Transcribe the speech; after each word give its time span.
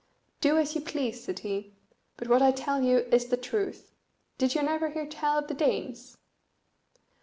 "Do 0.39 0.57
as 0.57 0.73
you 0.73 0.81
please," 0.81 1.23
said 1.23 1.37
he, 1.45 1.75
"but 2.17 2.27
what 2.27 2.41
I 2.41 2.49
tell 2.51 2.81
you 2.81 3.05
is 3.11 3.27
the 3.27 3.37
truth. 3.37 3.91
Did 4.39 4.55
you 4.55 4.63
never 4.63 4.89
hear 4.89 5.05
tell 5.05 5.37
of 5.37 5.47
the 5.47 5.53
Danes?" 5.53 6.17